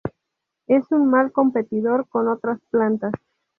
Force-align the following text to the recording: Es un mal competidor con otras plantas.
Es 0.65 0.83
un 0.91 1.11
mal 1.11 1.31
competidor 1.31 2.07
con 2.09 2.27
otras 2.27 2.59
plantas. 2.71 3.13